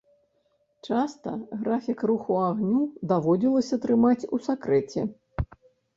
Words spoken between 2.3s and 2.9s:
агню